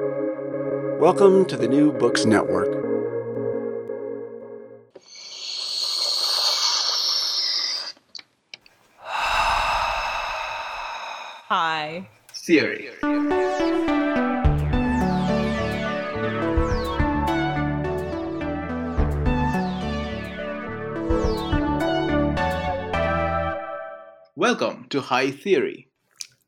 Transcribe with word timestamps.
Welcome 0.00 1.44
to 1.46 1.56
the 1.56 1.68
New 1.68 1.92
Books 1.92 2.24
Network. 2.24 2.66
Hi. 11.46 12.08
Theory. 12.34 12.88
Welcome 24.34 24.86
to 24.88 25.00
High 25.02 25.30
Theory. 25.30 25.88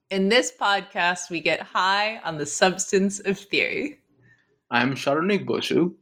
In 0.09 0.29
this 0.29 0.53
podcast, 0.53 1.31
we 1.31 1.41
get 1.41 1.61
high 1.61 2.19
on 2.19 2.39
the 2.39 2.47
substance 2.47 3.19
of 3.19 3.41
theory. 3.41 3.99
I'm 4.71 4.95
Saronik 4.95 5.45
Bosu. 5.45 5.95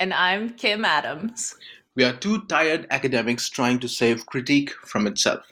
And 0.00 0.12
I'm 0.12 0.50
Kim 0.54 0.84
Adams. 0.84 1.54
We 1.94 2.02
are 2.02 2.12
two 2.12 2.44
tired 2.46 2.88
academics 2.90 3.48
trying 3.48 3.78
to 3.80 3.88
save 3.88 4.26
critique 4.26 4.72
from 4.72 5.06
itself. 5.06 5.44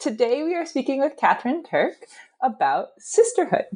Today, 0.00 0.42
we 0.42 0.56
are 0.56 0.66
speaking 0.66 0.98
with 0.98 1.16
Katherine 1.16 1.62
Turk 1.62 1.94
about 2.42 2.88
sisterhood. 2.98 3.66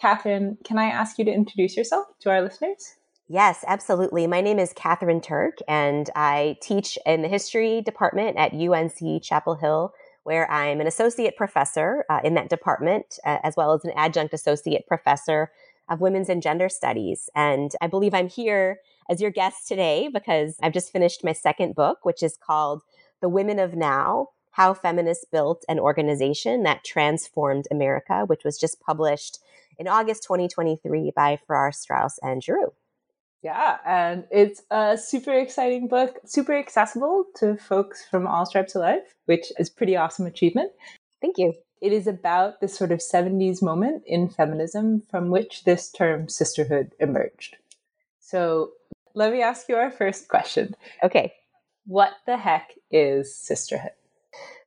Katherine, 0.00 0.58
can 0.64 0.78
I 0.78 0.86
ask 0.86 1.20
you 1.20 1.24
to 1.24 1.32
introduce 1.32 1.76
yourself 1.76 2.06
to 2.22 2.30
our 2.30 2.42
listeners? 2.42 2.96
Yes, 3.28 3.64
absolutely. 3.68 4.26
My 4.26 4.40
name 4.40 4.58
is 4.58 4.72
Katherine 4.72 5.20
Turk, 5.20 5.58
and 5.68 6.10
I 6.16 6.58
teach 6.60 6.98
in 7.06 7.22
the 7.22 7.28
history 7.28 7.80
department 7.80 8.38
at 8.38 8.52
UNC 8.52 9.22
Chapel 9.22 9.54
Hill 9.54 9.94
where 10.24 10.50
I'm 10.50 10.80
an 10.80 10.86
associate 10.86 11.36
professor 11.36 12.04
uh, 12.08 12.20
in 12.22 12.34
that 12.34 12.48
department, 12.48 13.18
uh, 13.24 13.38
as 13.42 13.56
well 13.56 13.72
as 13.72 13.84
an 13.84 13.92
adjunct 13.96 14.34
associate 14.34 14.86
professor 14.86 15.50
of 15.88 16.00
women's 16.00 16.28
and 16.28 16.42
gender 16.42 16.68
studies. 16.68 17.28
And 17.34 17.72
I 17.80 17.86
believe 17.86 18.14
I'm 18.14 18.28
here 18.28 18.78
as 19.10 19.20
your 19.20 19.30
guest 19.30 19.66
today 19.68 20.08
because 20.12 20.56
I've 20.62 20.72
just 20.72 20.92
finished 20.92 21.24
my 21.24 21.32
second 21.32 21.74
book, 21.74 21.98
which 22.04 22.22
is 22.22 22.36
called 22.36 22.82
The 23.20 23.28
Women 23.28 23.58
of 23.58 23.74
NOW 23.74 24.28
How 24.52 24.74
Feminists 24.74 25.24
Built 25.30 25.64
an 25.68 25.78
Organization 25.78 26.62
That 26.62 26.84
Transformed 26.84 27.66
America, 27.70 28.24
which 28.26 28.44
was 28.44 28.58
just 28.58 28.80
published 28.80 29.38
in 29.78 29.88
August 29.88 30.22
2023 30.22 31.12
by 31.14 31.38
Farrar, 31.46 31.72
Straus, 31.72 32.18
and 32.22 32.42
Giroux. 32.42 32.72
Yeah, 33.42 33.78
and 33.84 34.24
it's 34.30 34.62
a 34.70 34.96
super 34.96 35.32
exciting 35.32 35.88
book, 35.88 36.20
super 36.24 36.54
accessible 36.54 37.24
to 37.36 37.56
folks 37.56 38.04
from 38.08 38.26
all 38.26 38.46
stripes 38.46 38.76
of 38.76 38.82
life, 38.82 39.14
which 39.26 39.52
is 39.58 39.68
pretty 39.68 39.96
awesome 39.96 40.26
achievement. 40.26 40.70
Thank 41.20 41.38
you. 41.38 41.54
It 41.80 41.92
is 41.92 42.06
about 42.06 42.60
this 42.60 42.76
sort 42.76 42.92
of 42.92 43.00
70s 43.00 43.60
moment 43.60 44.04
in 44.06 44.28
feminism 44.28 45.02
from 45.10 45.30
which 45.30 45.64
this 45.64 45.90
term 45.90 46.28
sisterhood 46.28 46.92
emerged. 47.00 47.56
So 48.20 48.70
let 49.14 49.32
me 49.32 49.42
ask 49.42 49.68
you 49.68 49.74
our 49.74 49.90
first 49.90 50.28
question. 50.28 50.76
Okay. 51.02 51.32
What 51.84 52.12
the 52.26 52.36
heck 52.36 52.74
is 52.92 53.34
sisterhood? 53.34 53.90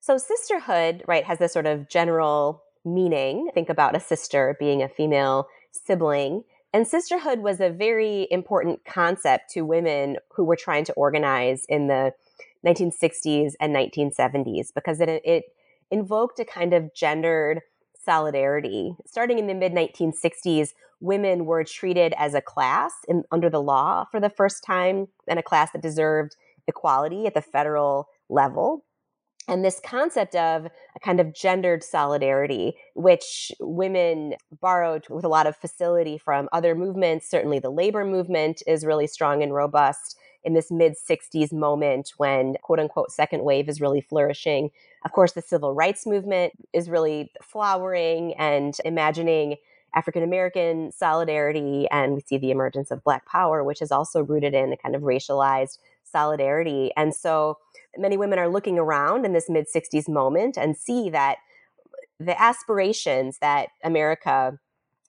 So, 0.01 0.17
sisterhood, 0.17 1.03
right, 1.07 1.23
has 1.23 1.39
this 1.39 1.53
sort 1.53 1.65
of 1.65 1.89
general 1.89 2.61
meaning. 2.83 3.49
Think 3.53 3.69
about 3.69 3.95
a 3.95 3.99
sister 3.99 4.55
being 4.59 4.83
a 4.83 4.89
female 4.89 5.47
sibling 5.71 6.43
and 6.75 6.85
sisterhood 6.85 7.39
was 7.39 7.61
a 7.61 7.69
very 7.69 8.27
important 8.29 8.83
concept 8.83 9.49
to 9.51 9.61
women 9.61 10.17
who 10.35 10.43
were 10.43 10.57
trying 10.57 10.83
to 10.83 10.93
organize 10.95 11.63
in 11.69 11.87
the 11.87 12.11
1960s 12.67 13.53
and 13.61 13.73
1970s 13.73 14.73
because 14.75 14.99
it, 14.99 15.07
it 15.23 15.45
invoked 15.89 16.37
a 16.41 16.43
kind 16.43 16.73
of 16.73 16.93
gendered 16.93 17.61
solidarity. 18.03 18.93
Starting 19.05 19.39
in 19.39 19.47
the 19.47 19.53
mid 19.53 19.71
1960s, 19.71 20.73
women 20.99 21.45
were 21.45 21.63
treated 21.63 22.13
as 22.17 22.33
a 22.33 22.41
class 22.41 22.91
in, 23.07 23.23
under 23.31 23.49
the 23.49 23.61
law 23.61 24.03
for 24.11 24.19
the 24.19 24.29
first 24.29 24.61
time, 24.61 25.07
and 25.29 25.39
a 25.39 25.43
class 25.43 25.71
that 25.71 25.81
deserved 25.81 26.35
equality 26.67 27.25
at 27.25 27.33
the 27.33 27.41
federal 27.41 28.09
level 28.27 28.83
and 29.47 29.63
this 29.63 29.79
concept 29.83 30.35
of 30.35 30.65
a 30.95 30.99
kind 30.99 31.19
of 31.19 31.33
gendered 31.33 31.83
solidarity, 31.83 32.75
which 32.95 33.51
women 33.59 34.35
borrowed 34.59 35.05
with 35.09 35.23
a 35.23 35.29
lot 35.29 35.47
of 35.47 35.55
facility 35.55 36.17
from 36.17 36.49
other 36.51 36.75
movements. 36.75 37.29
Certainly, 37.29 37.59
the 37.59 37.69
labor 37.69 38.03
movement 38.05 38.63
is 38.65 38.85
really 38.85 39.07
strong 39.07 39.43
and 39.43 39.53
robust 39.53 40.17
in 40.43 40.53
this 40.53 40.71
mid 40.71 40.93
60s 40.93 41.51
moment 41.51 42.13
when 42.17 42.55
quote 42.61 42.79
unquote 42.79 43.11
second 43.11 43.43
wave 43.43 43.67
is 43.67 43.81
really 43.81 44.01
flourishing. 44.01 44.69
Of 45.03 45.11
course, 45.11 45.33
the 45.33 45.41
civil 45.41 45.73
rights 45.73 46.05
movement 46.05 46.53
is 46.73 46.89
really 46.89 47.31
flowering 47.41 48.33
and 48.35 48.75
imagining 48.85 49.57
African 49.95 50.23
American 50.23 50.91
solidarity. 50.91 51.87
And 51.89 52.13
we 52.13 52.21
see 52.21 52.37
the 52.37 52.51
emergence 52.51 52.91
of 52.91 53.03
Black 53.03 53.25
power, 53.25 53.63
which 53.63 53.81
is 53.81 53.91
also 53.91 54.21
rooted 54.23 54.53
in 54.53 54.73
a 54.73 54.77
kind 54.77 54.95
of 54.95 55.01
racialized 55.03 55.79
solidarity. 56.03 56.91
And 56.95 57.15
so, 57.15 57.57
many 57.97 58.17
women 58.17 58.39
are 58.39 58.49
looking 58.49 58.79
around 58.79 59.25
in 59.25 59.33
this 59.33 59.49
mid 59.49 59.65
60s 59.73 60.07
moment 60.09 60.57
and 60.57 60.75
see 60.77 61.09
that 61.09 61.37
the 62.19 62.39
aspirations 62.41 63.39
that 63.39 63.69
America 63.83 64.57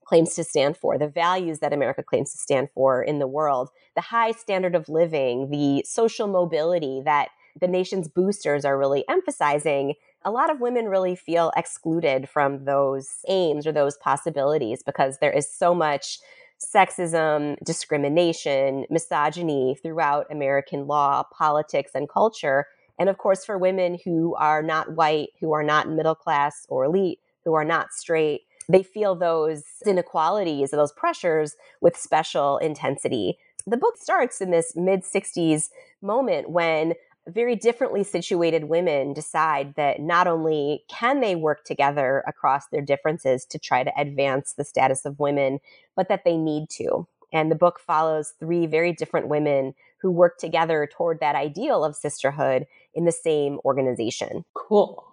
claims 0.04 0.34
to 0.34 0.44
stand 0.44 0.76
for, 0.76 0.98
the 0.98 1.08
values 1.08 1.58
that 1.58 1.72
America 1.72 2.02
claims 2.02 2.32
to 2.32 2.38
stand 2.38 2.69
for 2.72 3.02
in 3.02 3.19
the 3.19 3.26
world, 3.26 3.70
the 3.94 4.00
high 4.00 4.32
standard 4.32 4.74
of 4.74 4.88
living, 4.88 5.50
the 5.50 5.84
social 5.84 6.28
mobility 6.28 7.02
that 7.04 7.28
the 7.60 7.66
nation's 7.66 8.08
boosters 8.08 8.64
are 8.64 8.78
really 8.78 9.04
emphasizing, 9.08 9.94
a 10.24 10.30
lot 10.30 10.50
of 10.50 10.60
women 10.60 10.86
really 10.86 11.16
feel 11.16 11.53
excluded 11.56 12.28
from 12.28 12.64
those 12.64 13.08
aims 13.28 13.66
or 13.66 13.72
those 13.72 13.97
possibilities 13.97 14.82
because 14.84 15.18
there 15.18 15.32
is 15.32 15.50
so 15.53 15.74
much 15.74 16.18
sexism, 16.60 17.56
discrimination, 17.64 18.86
misogyny 18.91 19.76
throughout 19.82 20.26
American 20.30 20.86
law, 20.86 21.22
politics, 21.36 21.92
and 21.94 22.08
culture 22.08 22.66
and 22.99 23.09
of 23.09 23.19
course, 23.19 23.45
for 23.45 23.59
women 23.59 23.99
who 24.05 24.34
are 24.37 24.62
not 24.62 24.95
white, 24.95 25.31
who 25.41 25.53
are 25.53 25.62
not 25.62 25.89
middle 25.91 26.15
class 26.15 26.67
or 26.69 26.84
elite, 26.84 27.21
who 27.45 27.55
are 27.55 27.65
not 27.65 27.93
straight, 27.93 28.43
they 28.69 28.83
feel 28.83 29.15
those 29.15 29.65
inequalities, 29.87 30.71
those 30.71 30.93
pressures 30.93 31.55
with 31.81 31.97
special 31.97 32.59
intensity. 32.59 33.39
The 33.67 33.77
book 33.77 33.95
starts 33.99 34.41
in 34.41 34.51
this 34.51 34.75
mid 34.77 35.03
60s 35.03 35.69
moment 36.03 36.51
when 36.51 36.95
very 37.29 37.57
differently 37.57 38.05
situated 38.05 38.65
women 38.65 39.13
decide 39.13 39.75
that 39.75 40.01
not 40.01 40.28
only 40.28 40.84
can 40.89 41.21
they 41.21 41.34
work 41.34 41.65
together 41.65 42.23
across 42.27 42.69
their 42.69 42.83
differences 42.83 43.45
to 43.47 43.59
try 43.59 43.83
to 43.83 43.93
advance 44.01 44.53
the 44.53 44.65
status 44.65 45.05
of 45.05 45.19
women, 45.19 45.59
but 45.97 46.09
that 46.09 46.25
they 46.25 46.37
need 46.37 46.71
to. 46.71 47.07
And 47.33 47.51
the 47.51 47.57
book 47.57 47.81
follows 47.81 48.34
three 48.39 48.67
very 48.67 48.93
different 48.93 49.28
women 49.28 49.75
who 50.01 50.11
work 50.11 50.39
together 50.39 50.89
toward 50.93 51.21
that 51.21 51.34
ideal 51.34 51.84
of 51.84 51.97
sisterhood 51.97 52.67
in 52.95 53.05
the 53.05 53.12
same 53.12 53.59
organization. 53.65 54.45
Cool. 54.55 55.05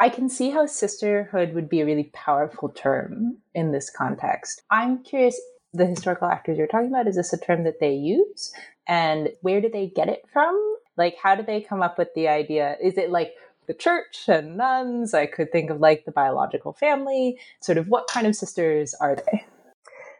I 0.00 0.08
can 0.08 0.28
see 0.28 0.50
how 0.50 0.66
sisterhood 0.66 1.54
would 1.54 1.68
be 1.68 1.80
a 1.80 1.86
really 1.86 2.10
powerful 2.12 2.68
term 2.68 3.38
in 3.54 3.70
this 3.70 3.88
context. 3.88 4.62
I'm 4.70 5.02
curious 5.04 5.40
the 5.72 5.86
historical 5.86 6.28
actors 6.28 6.58
you're 6.58 6.66
talking 6.66 6.88
about, 6.88 7.06
is 7.06 7.16
this 7.16 7.32
a 7.32 7.38
term 7.38 7.64
that 7.64 7.80
they 7.80 7.94
use? 7.94 8.52
And 8.86 9.30
where 9.42 9.60
do 9.60 9.70
they 9.70 9.86
get 9.86 10.08
it 10.08 10.24
from? 10.32 10.58
Like, 10.96 11.16
how 11.22 11.34
do 11.34 11.42
they 11.42 11.60
come 11.60 11.82
up 11.82 11.98
with 11.98 12.08
the 12.14 12.28
idea? 12.28 12.76
Is 12.82 12.98
it 12.98 13.10
like 13.10 13.34
the 13.66 13.74
church 13.74 14.24
and 14.28 14.56
nuns? 14.56 15.14
I 15.14 15.26
could 15.26 15.52
think 15.52 15.70
of 15.70 15.80
like 15.80 16.04
the 16.04 16.12
biological 16.12 16.72
family. 16.72 17.38
Sort 17.60 17.78
of 17.78 17.88
what 17.88 18.08
kind 18.08 18.26
of 18.26 18.34
sisters 18.34 18.94
are 18.94 19.14
they? 19.14 19.44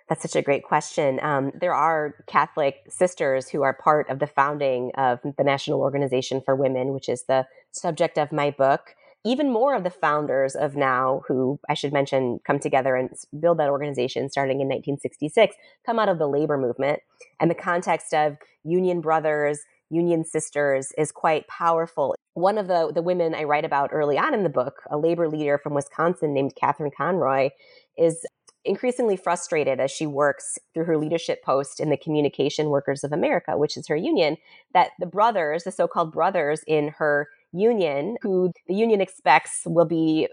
That's 0.08 0.22
such 0.22 0.36
a 0.36 0.42
great 0.42 0.64
question. 0.64 1.20
Um, 1.22 1.52
there 1.58 1.74
are 1.74 2.14
Catholic 2.26 2.84
sisters 2.88 3.48
who 3.48 3.62
are 3.62 3.72
part 3.72 4.08
of 4.10 4.18
the 4.18 4.26
founding 4.26 4.90
of 4.96 5.20
the 5.22 5.44
National 5.44 5.80
Organization 5.80 6.40
for 6.44 6.54
Women, 6.54 6.92
which 6.92 7.08
is 7.08 7.24
the 7.24 7.46
subject 7.70 8.18
of 8.18 8.32
my 8.32 8.50
book. 8.50 8.94
Even 9.24 9.52
more 9.52 9.74
of 9.74 9.84
the 9.84 9.90
founders 9.90 10.56
of 10.56 10.74
NOW, 10.74 11.22
who 11.28 11.60
I 11.68 11.74
should 11.74 11.92
mention 11.92 12.40
come 12.44 12.58
together 12.58 12.96
and 12.96 13.10
build 13.38 13.58
that 13.58 13.68
organization 13.68 14.28
starting 14.28 14.60
in 14.60 14.66
1966, 14.66 15.54
come 15.86 16.00
out 16.00 16.08
of 16.08 16.18
the 16.18 16.28
labor 16.28 16.58
movement. 16.58 17.00
And 17.38 17.48
the 17.48 17.54
context 17.54 18.12
of 18.12 18.36
union 18.64 19.00
brothers, 19.00 19.60
union 19.90 20.24
sisters 20.24 20.92
is 20.98 21.12
quite 21.12 21.46
powerful. 21.46 22.16
One 22.34 22.58
of 22.58 22.66
the, 22.66 22.90
the 22.92 23.02
women 23.02 23.34
I 23.34 23.44
write 23.44 23.64
about 23.64 23.90
early 23.92 24.18
on 24.18 24.34
in 24.34 24.42
the 24.42 24.48
book, 24.48 24.82
a 24.90 24.98
labor 24.98 25.28
leader 25.28 25.56
from 25.56 25.74
Wisconsin 25.74 26.34
named 26.34 26.54
Catherine 26.56 26.90
Conroy, 26.96 27.50
is 27.96 28.26
increasingly 28.64 29.16
frustrated 29.16 29.80
as 29.80 29.90
she 29.90 30.06
works 30.06 30.58
through 30.72 30.84
her 30.84 30.96
leadership 30.96 31.42
post 31.42 31.80
in 31.80 31.90
the 31.90 31.96
Communication 31.96 32.68
Workers 32.70 33.02
of 33.02 33.12
America, 33.12 33.56
which 33.56 33.76
is 33.76 33.88
her 33.88 33.96
union, 33.96 34.36
that 34.72 34.90
the 35.00 35.06
brothers, 35.06 35.64
the 35.64 35.72
so 35.72 35.88
called 35.88 36.12
brothers 36.12 36.62
in 36.66 36.88
her 36.88 37.28
union, 37.52 38.16
who 38.22 38.52
the 38.68 38.74
union 38.74 39.00
expects 39.00 39.62
will 39.66 39.84
be 39.84 40.28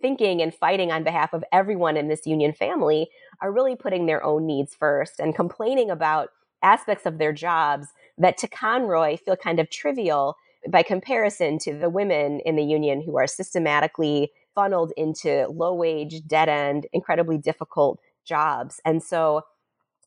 thinking 0.00 0.40
and 0.40 0.54
fighting 0.54 0.90
on 0.90 1.04
behalf 1.04 1.34
of 1.34 1.44
everyone 1.52 1.96
in 1.96 2.08
this 2.08 2.26
union 2.26 2.52
family, 2.52 3.08
are 3.42 3.52
really 3.52 3.76
putting 3.76 4.06
their 4.06 4.24
own 4.24 4.46
needs 4.46 4.74
first 4.74 5.20
and 5.20 5.34
complaining 5.34 5.90
about 5.90 6.30
aspects 6.62 7.06
of 7.06 7.18
their 7.18 7.32
jobs 7.32 7.88
that 8.18 8.38
to 8.38 8.48
Conroy 8.48 9.16
feel 9.16 9.36
kind 9.36 9.60
of 9.60 9.70
trivial 9.70 10.36
by 10.68 10.82
comparison 10.82 11.58
to 11.58 11.74
the 11.74 11.88
women 11.88 12.40
in 12.40 12.56
the 12.56 12.62
union 12.62 13.02
who 13.02 13.16
are 13.16 13.26
systematically 13.26 14.30
funneled 14.54 14.92
into 14.96 15.46
low 15.48 15.74
wage, 15.74 16.26
dead 16.26 16.48
end, 16.48 16.86
incredibly 16.92 17.38
difficult 17.38 18.00
jobs. 18.24 18.80
And 18.84 19.02
so 19.02 19.42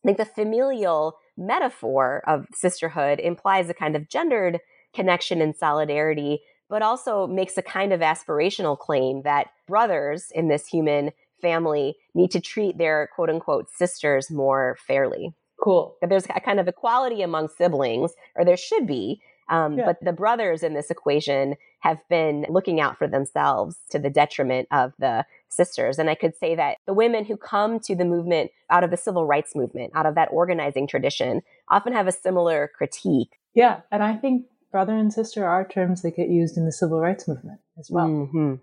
I 0.04 0.08
think 0.08 0.18
the 0.18 0.26
familial 0.26 1.18
metaphor 1.38 2.24
of 2.28 2.48
sisterhood 2.54 3.20
implies 3.20 3.70
a 3.70 3.74
kind 3.74 3.96
of 3.96 4.10
gendered 4.10 4.60
connection 4.94 5.42
and 5.42 5.56
solidarity, 5.56 6.42
but 6.70 6.82
also 6.82 7.28
makes 7.28 7.58
a 7.58 7.62
kind 7.62 7.92
of 7.94 8.02
aspirational 8.02 8.78
claim 8.78 9.24
that 9.24 9.48
brothers 9.68 10.28
in 10.34 10.48
this 10.48 10.68
human 10.68 11.12
family 11.42 11.96
need 12.14 12.32
to 12.32 12.40
treat 12.40 12.78
their 12.78 13.10
quote 13.16 13.30
unquote 13.30 13.70
sisters 13.70 14.30
more 14.30 14.78
fairly. 14.88 15.34
Cool. 15.62 15.96
That 16.02 16.10
there's 16.10 16.26
a 16.26 16.40
kind 16.42 16.60
of 16.60 16.68
equality 16.68 17.22
among 17.22 17.50
siblings, 17.50 18.14
or 18.36 18.44
there 18.44 18.58
should 18.58 18.86
be. 18.86 19.22
Um, 19.50 19.78
yeah. 19.78 19.86
But 19.86 19.98
the 20.02 20.14
brothers 20.14 20.64
in 20.64 20.74
this 20.74 20.90
equation 20.90 21.56
have 21.80 22.00
been 22.10 22.46
looking 22.50 22.80
out 22.80 22.98
for 22.98 23.08
themselves 23.08 23.78
to 23.92 24.00
the 24.00 24.10
detriment 24.10 24.68
of 24.72 24.94
the 25.00 25.26
sisters. 25.50 26.00
And 26.00 26.10
I 26.10 26.16
could 26.16 26.36
say 26.36 26.56
that 26.56 26.78
the 26.86 26.94
women 26.94 27.26
who 27.26 27.38
come 27.38 27.80
to 27.82 27.96
the 27.96 28.06
movement 28.06 28.52
out 28.70 28.84
of 28.84 28.92
the 28.92 28.98
civil 28.98 29.26
rights 29.26 29.56
movement, 29.56 29.92
out 29.96 30.06
of 30.06 30.16
that 30.16 30.30
organizing 30.32 30.88
tradition, 30.88 31.42
often 31.70 31.94
have 31.94 32.08
a 32.08 32.12
similar 32.12 32.72
critique. 32.76 33.38
Yeah. 33.54 33.82
And 33.92 34.02
I 34.02 34.16
think 34.16 34.46
brother 34.72 34.96
and 34.96 35.14
sister 35.14 35.46
are 35.46 35.68
terms 35.68 36.02
that 36.02 36.16
get 36.16 36.30
used 36.30 36.58
in 36.58 36.66
the 36.66 36.72
civil 36.72 37.00
rights 37.00 37.28
movement 37.28 37.60
as 37.78 37.90
well. 37.92 38.08
Mm-hmm. 38.08 38.56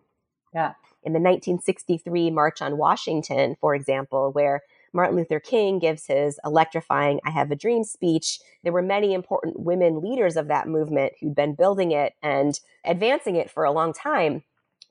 Yeah. 0.55 0.73
In 1.03 1.13
the 1.13 1.21
1963 1.21 2.31
March 2.31 2.61
on 2.61 2.77
Washington, 2.77 3.57
for 3.61 3.75
example, 3.75 4.31
where 4.33 4.63
Martin 4.93 5.17
Luther 5.17 5.41
King 5.41 5.79
gives 5.79 6.07
his 6.07 6.39
electrifying 6.45 7.21
I 7.25 7.31
Have 7.31 7.51
a 7.51 7.57
Dream 7.57 7.85
speech. 7.85 8.41
There 8.63 8.73
were 8.73 8.83
many 8.83 9.15
important 9.15 9.61
women 9.61 10.01
leaders 10.01 10.37
of 10.37 10.49
that 10.49 10.69
movement 10.69 11.13
who'd 11.21 11.35
been 11.35 11.55
building 11.55 11.93
it 11.93 12.15
and 12.23 12.59
advancing 12.85 13.37
it 13.37 13.51
for 13.51 13.65
a 13.65 13.73
long 13.73 13.93
time. 13.93 14.43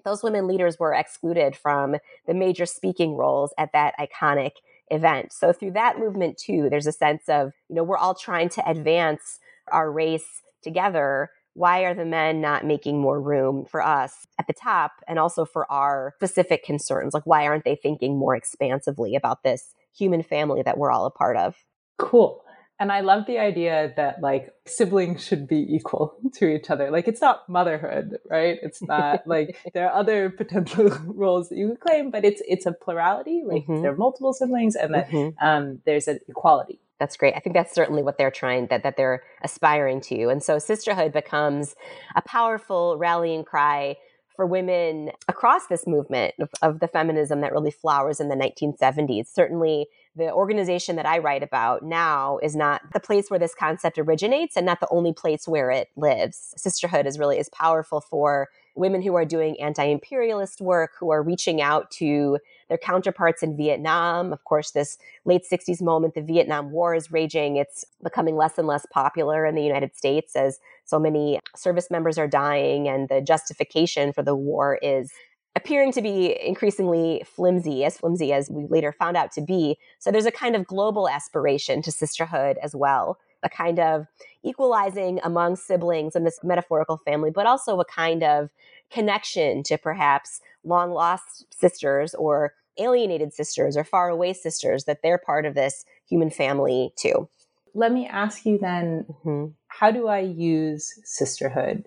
Those 0.05 0.23
women 0.23 0.47
leaders 0.47 0.79
were 0.79 0.93
excluded 0.93 1.55
from 1.55 1.97
the 2.25 2.33
major 2.33 2.65
speaking 2.65 3.15
roles 3.15 3.53
at 3.57 3.73
that 3.73 3.95
iconic 3.99 4.51
event. 4.89 5.33
So 5.33 5.51
through 5.51 5.71
that 5.71 5.99
movement 5.99 6.37
too, 6.37 6.69
there's 6.69 6.87
a 6.87 6.91
sense 6.91 7.23
of, 7.27 7.51
you 7.67 7.75
know, 7.75 7.83
we're 7.83 7.97
all 7.97 8.15
trying 8.15 8.49
to 8.49 8.69
advance 8.69 9.39
our 9.71 9.91
race 9.91 10.41
together 10.63 11.29
why 11.53 11.81
are 11.81 11.93
the 11.93 12.05
men 12.05 12.39
not 12.39 12.65
making 12.65 13.01
more 13.01 13.19
room 13.19 13.65
for 13.65 13.81
us 13.81 14.25
at 14.39 14.47
the 14.47 14.53
top 14.53 14.91
and 15.07 15.19
also 15.19 15.45
for 15.45 15.69
our 15.71 16.13
specific 16.17 16.63
concerns 16.63 17.13
like 17.13 17.25
why 17.25 17.45
aren't 17.45 17.65
they 17.65 17.75
thinking 17.75 18.17
more 18.17 18.35
expansively 18.35 19.15
about 19.15 19.43
this 19.43 19.73
human 19.95 20.23
family 20.23 20.61
that 20.63 20.77
we're 20.77 20.91
all 20.91 21.05
a 21.05 21.11
part 21.11 21.37
of. 21.37 21.55
Cool. 21.97 22.43
And 22.81 22.93
I 22.93 23.01
love 23.01 23.25
the 23.27 23.39
idea 23.39 23.93
that 23.97 24.21
like 24.21 24.53
siblings 24.65 25.25
should 25.25 25.47
be 25.47 25.67
equal 25.69 26.15
to 26.35 26.47
each 26.47 26.69
other. 26.69 26.89
Like 26.89 27.07
it's 27.09 27.19
not 27.19 27.47
motherhood, 27.49 28.17
right? 28.29 28.57
It's 28.61 28.81
not 28.81 29.23
like 29.27 29.57
there 29.73 29.89
are 29.89 29.99
other 29.99 30.29
potential 30.29 30.89
roles 31.05 31.49
that 31.49 31.57
you 31.57 31.69
could 31.69 31.81
claim, 31.81 32.09
but 32.09 32.23
it's 32.23 32.41
it's 32.47 32.65
a 32.65 32.71
plurality. 32.71 33.43
Like 33.45 33.63
mm-hmm. 33.63 33.81
there 33.81 33.91
are 33.91 33.97
multiple 33.97 34.31
siblings, 34.33 34.75
and 34.75 34.93
that 34.93 35.09
mm-hmm. 35.09 35.45
um, 35.45 35.79
there's 35.85 36.07
an 36.07 36.19
equality. 36.29 36.79
That's 36.99 37.17
great. 37.17 37.33
I 37.35 37.39
think 37.39 37.53
that's 37.53 37.73
certainly 37.73 38.03
what 38.03 38.17
they're 38.17 38.31
trying 38.31 38.67
that 38.67 38.83
that 38.83 38.95
they're 38.95 39.23
aspiring 39.43 39.99
to. 40.01 40.29
And 40.29 40.41
so 40.41 40.57
sisterhood 40.57 41.11
becomes 41.11 41.75
a 42.15 42.21
powerful 42.21 42.97
rallying 42.97 43.43
cry 43.43 43.97
for 44.39 44.45
women 44.45 45.11
across 45.27 45.67
this 45.67 45.85
movement 45.85 46.33
of, 46.39 46.49
of, 46.61 46.79
the 46.79 46.87
feminism 46.87 47.41
that 47.41 47.51
really 47.51 47.71
flowers 47.71 48.21
in 48.21 48.29
the 48.29 48.37
1970s. 48.37 49.27
Certainly, 49.27 49.87
the 50.15 50.31
organization 50.31 50.95
that 50.95 51.05
I 51.05 51.17
write 51.17 51.43
about 51.43 51.83
NOW 51.83 52.39
is 52.41 52.55
not 52.55 52.93
the 52.93 53.01
place 53.01 53.29
where 53.29 53.37
this 53.37 53.53
concept 53.53 53.99
originates 53.99 54.55
and 54.55 54.65
not 54.65 54.79
the 54.79 54.87
only 54.91 55.11
place 55.11 55.45
where 55.45 55.71
it 55.71 55.89
lives. 55.97 56.53
Sisterhood 56.55 57.05
is 57.05 57.19
really 57.19 57.37
is 57.37 57.49
powerful 57.49 57.99
for 57.99 58.47
women 58.75 59.01
who 59.01 59.15
are 59.15 59.25
doing 59.25 59.59
anti-imperialist 59.59 60.61
work, 60.61 60.91
who 60.97 61.09
are 61.09 61.21
reaching 61.21 61.61
out 61.61 61.91
to 61.91 62.39
their 62.69 62.77
counterparts 62.77 63.43
in 63.43 63.57
Vietnam. 63.57 64.31
Of 64.31 64.45
course, 64.45 64.71
this 64.71 64.97
late 65.25 65.43
60s 65.51 65.81
moment, 65.81 66.13
the 66.13 66.21
Vietnam 66.21 66.71
War 66.71 66.95
is 66.95 67.11
raging. 67.11 67.57
It's 67.57 67.83
becoming 68.01 68.37
less 68.37 68.57
and 68.57 68.67
less 68.67 68.85
popular 68.85 69.45
in 69.45 69.55
the 69.55 69.63
United 69.63 69.97
States 69.97 70.37
as 70.37 70.59
so 70.89 70.99
many 70.99 71.39
service 71.55 71.91
members 71.91 72.17
are 72.17 72.27
dying, 72.27 72.87
and 72.87 73.09
the 73.09 73.21
justification 73.21 74.11
for 74.11 74.23
the 74.23 74.35
war 74.35 74.79
is 74.81 75.11
appearing 75.55 75.91
to 75.91 76.01
be 76.01 76.39
increasingly 76.41 77.23
flimsy, 77.25 77.83
as 77.83 77.97
flimsy 77.97 78.33
as 78.33 78.49
we 78.49 78.65
later 78.69 78.91
found 78.91 79.15
out 79.15 79.31
to 79.33 79.41
be. 79.41 79.77
So 79.99 80.11
there's 80.11 80.25
a 80.25 80.31
kind 80.31 80.55
of 80.55 80.65
global 80.65 81.07
aspiration 81.07 81.81
to 81.83 81.91
sisterhood 81.91 82.57
as 82.63 82.75
well, 82.75 83.19
a 83.43 83.49
kind 83.49 83.79
of 83.79 84.07
equalizing 84.43 85.19
among 85.23 85.57
siblings 85.57 86.15
in 86.15 86.23
this 86.23 86.39
metaphorical 86.43 86.97
family, 86.97 87.29
but 87.29 87.45
also 87.45 87.79
a 87.79 87.85
kind 87.85 88.23
of 88.23 88.49
connection 88.89 89.61
to 89.63 89.77
perhaps 89.77 90.41
long 90.63 90.91
lost 90.91 91.45
sisters 91.53 92.15
or 92.15 92.53
alienated 92.79 93.33
sisters 93.33 93.75
or 93.75 93.83
far 93.83 94.09
away 94.09 94.33
sisters, 94.33 94.85
that 94.85 95.01
they're 95.03 95.17
part 95.17 95.45
of 95.45 95.53
this 95.53 95.83
human 96.07 96.29
family 96.29 96.91
too. 96.95 97.27
Let 97.73 97.91
me 97.91 98.07
ask 98.07 98.45
you 98.45 98.57
then 98.57 99.05
mm-hmm. 99.09 99.51
how 99.67 99.91
do 99.91 100.07
I 100.07 100.19
use 100.19 100.99
sisterhood? 101.03 101.85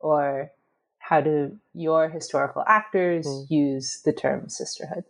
Or 0.00 0.50
how 0.98 1.20
do 1.20 1.56
your 1.74 2.08
historical 2.08 2.64
actors 2.66 3.26
mm-hmm. 3.26 3.52
use 3.52 4.02
the 4.04 4.12
term 4.12 4.48
sisterhood? 4.48 5.04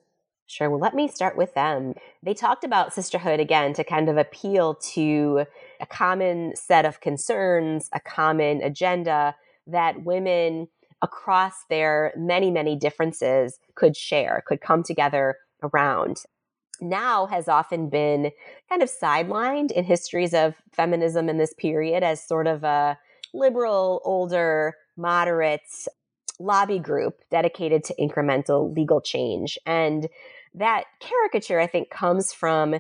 Sure. 0.46 0.70
Well, 0.70 0.78
let 0.78 0.94
me 0.94 1.08
start 1.08 1.36
with 1.36 1.54
them. 1.54 1.94
They 2.22 2.34
talked 2.34 2.62
about 2.62 2.94
sisterhood 2.94 3.40
again 3.40 3.72
to 3.74 3.82
kind 3.82 4.08
of 4.08 4.16
appeal 4.16 4.76
to 4.92 5.44
a 5.80 5.86
common 5.86 6.54
set 6.54 6.84
of 6.84 7.00
concerns, 7.00 7.90
a 7.92 7.98
common 7.98 8.62
agenda 8.62 9.34
that 9.66 10.04
women 10.04 10.68
across 11.02 11.64
their 11.68 12.12
many, 12.16 12.50
many 12.50 12.76
differences 12.76 13.58
could 13.74 13.96
share, 13.96 14.44
could 14.46 14.60
come 14.60 14.82
together 14.84 15.36
around. 15.62 16.22
NOW 16.80 17.26
has 17.26 17.48
often 17.48 17.88
been 17.88 18.30
kind 18.68 18.82
of 18.82 18.90
sidelined 18.90 19.70
in 19.70 19.84
histories 19.84 20.34
of 20.34 20.54
feminism 20.72 21.28
in 21.28 21.38
this 21.38 21.54
period 21.54 22.02
as 22.02 22.26
sort 22.26 22.46
of 22.46 22.64
a 22.64 22.98
liberal, 23.32 24.00
older, 24.04 24.76
moderate 24.96 25.60
lobby 26.38 26.78
group 26.78 27.20
dedicated 27.30 27.84
to 27.84 27.94
incremental 27.98 28.74
legal 28.74 29.00
change. 29.00 29.58
And 29.66 30.08
that 30.54 30.84
caricature, 31.00 31.60
I 31.60 31.66
think, 31.66 31.90
comes 31.90 32.32
from 32.32 32.76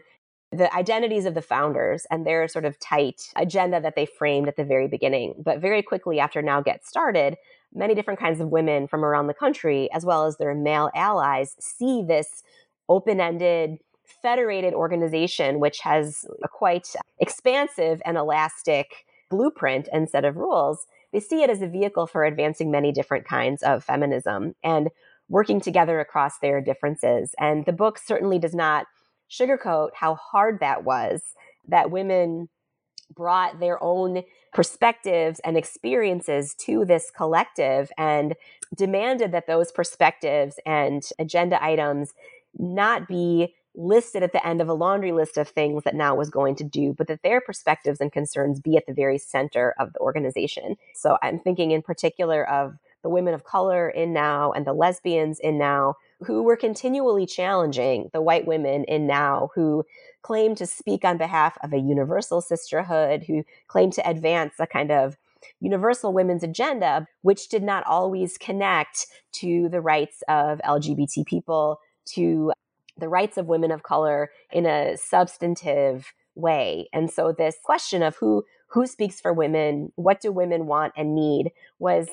the 0.52 0.74
identities 0.74 1.26
of 1.26 1.34
the 1.34 1.42
founders 1.42 2.06
and 2.10 2.24
their 2.24 2.48
sort 2.48 2.64
of 2.64 2.78
tight 2.78 3.20
agenda 3.36 3.80
that 3.80 3.96
they 3.96 4.06
framed 4.06 4.48
at 4.48 4.56
the 4.56 4.64
very 4.64 4.88
beginning. 4.88 5.34
But 5.44 5.60
very 5.60 5.82
quickly 5.82 6.20
after 6.20 6.40
NOW 6.40 6.62
Get 6.62 6.86
Started, 6.86 7.36
many 7.74 7.94
different 7.94 8.20
kinds 8.20 8.40
of 8.40 8.48
women 8.48 8.86
from 8.86 9.04
around 9.04 9.26
the 9.26 9.34
country, 9.34 9.90
as 9.92 10.04
well 10.04 10.24
as 10.24 10.36
their 10.36 10.54
male 10.54 10.90
allies, 10.94 11.56
see 11.58 12.02
this 12.06 12.42
open 12.88 13.20
ended, 13.20 13.78
federated 14.22 14.74
organization, 14.74 15.60
which 15.60 15.80
has 15.80 16.24
a 16.42 16.48
quite 16.48 16.94
expansive 17.18 18.00
and 18.04 18.16
elastic 18.16 19.06
blueprint 19.30 19.88
and 19.92 20.08
set 20.08 20.24
of 20.24 20.36
rules. 20.36 20.86
They 21.12 21.20
see 21.20 21.42
it 21.42 21.50
as 21.50 21.62
a 21.62 21.68
vehicle 21.68 22.06
for 22.06 22.24
advancing 22.24 22.70
many 22.70 22.92
different 22.92 23.26
kinds 23.26 23.62
of 23.62 23.82
feminism 23.84 24.54
and 24.62 24.90
working 25.28 25.60
together 25.60 25.98
across 26.00 26.38
their 26.38 26.60
differences. 26.60 27.34
And 27.38 27.64
the 27.64 27.72
book 27.72 27.98
certainly 27.98 28.38
does 28.38 28.54
not 28.54 28.86
sugarcoat 29.30 29.88
how 29.94 30.14
hard 30.14 30.60
that 30.60 30.84
was, 30.84 31.22
that 31.68 31.90
women 31.90 32.48
brought 33.14 33.60
their 33.60 33.82
own 33.82 34.22
perspectives 34.52 35.40
and 35.40 35.56
experiences 35.56 36.54
to 36.54 36.84
this 36.84 37.10
collective 37.16 37.90
and 37.96 38.34
demanded 38.74 39.32
that 39.32 39.46
those 39.46 39.70
perspectives 39.70 40.58
and 40.66 41.02
agenda 41.18 41.62
items 41.62 42.12
not 42.58 43.06
be 43.06 43.54
listed 43.76 44.22
at 44.22 44.32
the 44.32 44.46
end 44.46 44.60
of 44.60 44.68
a 44.68 44.74
laundry 44.74 45.12
list 45.12 45.36
of 45.36 45.48
things 45.48 45.84
that 45.84 45.94
NOW 45.94 46.14
was 46.14 46.30
going 46.30 46.56
to 46.56 46.64
do, 46.64 46.94
but 46.96 47.08
that 47.08 47.22
their 47.22 47.40
perspectives 47.40 48.00
and 48.00 48.10
concerns 48.10 48.60
be 48.60 48.76
at 48.76 48.86
the 48.86 48.94
very 48.94 49.18
center 49.18 49.74
of 49.78 49.92
the 49.92 50.00
organization. 50.00 50.76
So 50.94 51.18
I'm 51.22 51.38
thinking 51.38 51.70
in 51.70 51.82
particular 51.82 52.48
of 52.48 52.76
the 53.02 53.10
women 53.10 53.34
of 53.34 53.44
color 53.44 53.88
in 53.88 54.12
NOW 54.12 54.52
and 54.52 54.66
the 54.66 54.72
lesbians 54.72 55.38
in 55.38 55.58
NOW 55.58 55.94
who 56.22 56.42
were 56.42 56.56
continually 56.56 57.26
challenging 57.26 58.10
the 58.12 58.22
white 58.22 58.46
women 58.46 58.84
in 58.84 59.06
NOW 59.06 59.50
who 59.54 59.84
claimed 60.22 60.56
to 60.56 60.66
speak 60.66 61.04
on 61.04 61.18
behalf 61.18 61.56
of 61.62 61.72
a 61.72 61.78
universal 61.78 62.40
sisterhood, 62.40 63.24
who 63.26 63.44
claimed 63.68 63.92
to 63.92 64.08
advance 64.08 64.54
a 64.58 64.66
kind 64.66 64.90
of 64.90 65.16
universal 65.60 66.12
women's 66.12 66.42
agenda, 66.42 67.06
which 67.22 67.48
did 67.48 67.62
not 67.62 67.84
always 67.86 68.38
connect 68.38 69.06
to 69.32 69.68
the 69.68 69.80
rights 69.80 70.22
of 70.28 70.60
LGBT 70.64 71.24
people, 71.26 71.78
to 72.06 72.52
the 72.98 73.08
rights 73.08 73.36
of 73.36 73.46
women 73.46 73.70
of 73.70 73.82
color 73.82 74.30
in 74.50 74.66
a 74.66 74.96
substantive 74.96 76.12
way. 76.34 76.88
And 76.92 77.10
so 77.10 77.32
this 77.32 77.56
question 77.62 78.02
of 78.02 78.16
who 78.16 78.44
who 78.68 78.86
speaks 78.86 79.20
for 79.20 79.32
women, 79.32 79.92
what 79.94 80.20
do 80.20 80.32
women 80.32 80.66
want 80.66 80.92
and 80.96 81.14
need 81.14 81.52
was 81.78 82.08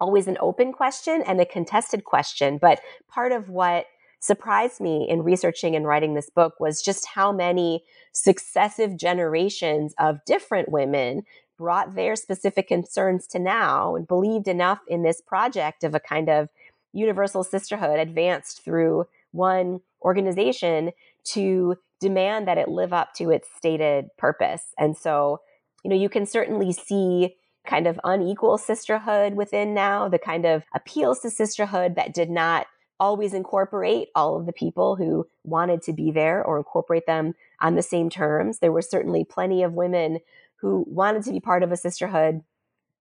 always 0.00 0.26
an 0.26 0.36
open 0.40 0.72
question 0.72 1.22
and 1.26 1.40
a 1.40 1.46
contested 1.46 2.04
question, 2.04 2.58
but 2.58 2.80
part 3.08 3.32
of 3.32 3.48
what 3.48 3.86
surprised 4.20 4.80
me 4.80 5.06
in 5.08 5.22
researching 5.22 5.76
and 5.76 5.86
writing 5.86 6.14
this 6.14 6.30
book 6.30 6.58
was 6.58 6.82
just 6.82 7.06
how 7.06 7.30
many 7.30 7.84
successive 8.12 8.96
generations 8.96 9.94
of 9.98 10.24
different 10.24 10.68
women 10.70 11.22
brought 11.56 11.94
their 11.94 12.16
specific 12.16 12.68
concerns 12.68 13.26
to 13.28 13.38
NOW 13.38 13.94
and 13.96 14.08
believed 14.08 14.48
enough 14.48 14.80
in 14.88 15.02
this 15.02 15.20
project 15.20 15.84
of 15.84 15.94
a 15.94 16.00
kind 16.00 16.28
of 16.28 16.48
universal 16.92 17.44
sisterhood 17.44 17.98
advanced 17.98 18.64
through 18.64 19.06
one 19.32 19.80
organization 20.02 20.92
to 21.24 21.76
demand 22.00 22.46
that 22.48 22.58
it 22.58 22.68
live 22.68 22.92
up 22.92 23.14
to 23.14 23.30
its 23.30 23.48
stated 23.56 24.06
purpose. 24.16 24.62
And 24.78 24.96
so, 24.96 25.40
you 25.82 25.90
know, 25.90 25.96
you 25.96 26.08
can 26.08 26.26
certainly 26.26 26.72
see 26.72 27.34
kind 27.66 27.86
of 27.86 28.00
unequal 28.04 28.56
sisterhood 28.58 29.34
within 29.34 29.74
NOW, 29.74 30.08
the 30.08 30.18
kind 30.18 30.46
of 30.46 30.64
appeals 30.74 31.20
to 31.20 31.30
sisterhood 31.30 31.96
that 31.96 32.14
did 32.14 32.30
not 32.30 32.66
always 33.00 33.34
incorporate 33.34 34.08
all 34.14 34.36
of 34.36 34.46
the 34.46 34.52
people 34.52 34.96
who 34.96 35.26
wanted 35.44 35.82
to 35.82 35.92
be 35.92 36.10
there 36.10 36.42
or 36.42 36.58
incorporate 36.58 37.06
them 37.06 37.34
on 37.60 37.74
the 37.74 37.82
same 37.82 38.10
terms. 38.10 38.58
There 38.58 38.72
were 38.72 38.82
certainly 38.82 39.24
plenty 39.24 39.62
of 39.62 39.74
women 39.74 40.18
who 40.56 40.84
wanted 40.88 41.22
to 41.24 41.30
be 41.30 41.40
part 41.40 41.62
of 41.62 41.70
a 41.70 41.76
sisterhood 41.76 42.42